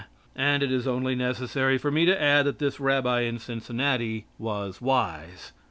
[0.35, 4.81] And it is only necessary for me to add that this rabbi in Cincinnati was
[4.81, 5.51] Wise.